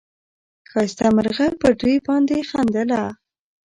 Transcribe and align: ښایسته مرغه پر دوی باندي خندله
ښایسته 0.69 1.07
مرغه 1.15 1.47
پر 1.61 1.71
دوی 1.79 1.95
باندي 2.07 2.39
خندله 2.49 3.01